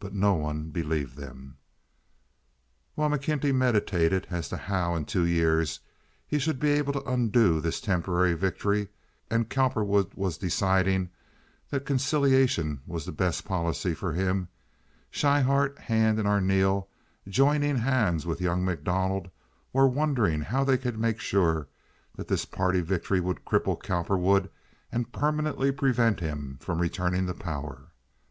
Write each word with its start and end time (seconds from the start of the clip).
But 0.00 0.12
no 0.12 0.34
one 0.34 0.68
believed 0.68 1.16
them. 1.16 1.56
While 2.94 3.08
McKenty 3.08 3.54
meditated 3.54 4.26
as 4.28 4.50
to 4.50 4.58
how 4.58 4.94
in 4.96 5.06
two 5.06 5.24
years 5.24 5.80
he 6.26 6.38
should 6.38 6.60
be 6.60 6.72
able 6.72 6.92
to 6.92 7.02
undo 7.10 7.58
this 7.58 7.80
temporary 7.80 8.34
victory, 8.34 8.88
and 9.30 9.48
Cowperwood 9.48 10.12
was 10.12 10.36
deciding 10.36 11.08
that 11.70 11.86
conciliation 11.86 12.82
was 12.86 13.06
the 13.06 13.12
best 13.12 13.46
policy 13.46 13.94
for 13.94 14.12
him, 14.12 14.48
Schryhart, 15.10 15.78
Hand, 15.78 16.18
and 16.18 16.28
Arneel, 16.28 16.88
joining 17.26 17.76
hands 17.76 18.26
with 18.26 18.42
young 18.42 18.62
MacDonald, 18.62 19.30
were 19.72 19.88
wondering 19.88 20.42
how 20.42 20.64
they 20.64 20.76
could 20.76 20.98
make 20.98 21.18
sure 21.18 21.66
that 22.14 22.28
this 22.28 22.44
party 22.44 22.82
victory 22.82 23.20
would 23.20 23.46
cripple 23.46 23.82
Cowperwood 23.82 24.50
and 24.92 25.12
permanently 25.12 25.72
prevent 25.72 26.20
him 26.20 26.58
from 26.60 26.78
returning 26.82 27.26
to 27.26 27.32
power. 27.32 27.86